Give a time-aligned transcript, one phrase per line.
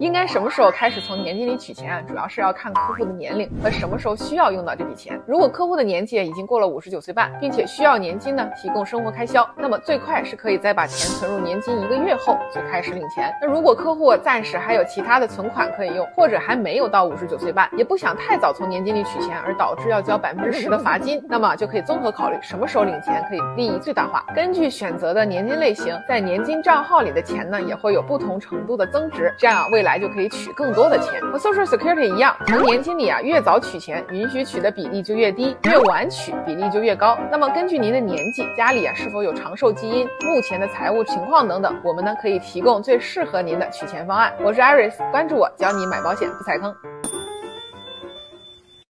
[0.00, 2.02] 应该什么时候开始从年金里取钱啊？
[2.02, 5.20] 主要是要看客户的年龄和什么时候需要用到这笔钱。
[5.24, 13.32] 如果客户的年纪已经过了五十九岁半，并且需要年金呢提供生活开销，那么最快是可以在把钱存入年金一个月后就开始领钱。
[13.40, 24.24] 那如果客户暂时还有其他的存款可以用，或者还没有到五十九岁半，也不想太早从年金里取钱而导致要交百分之十的罚金，那么就可以综合考虑什么时候领钱可以利益最大化。
[24.34, 31.20] 根据选择的年金类型，在年金账号里的钱呢也会有不同程度的增值，这样为来就可以取更多的钱。
[31.30, 37.16] 和 Social Security 一样，从年轻里啊越早取钱，允许取的比例就越低；越晚取比例就越高。
[37.30, 44.32] 那么根据您的年纪、家里啊是否有长寿基因、目前的财务情况等等，我们呢可以提供最适合您的取钱方案。
[44.42, 46.74] 我是 Iris，关注我，教你买保险不踩坑。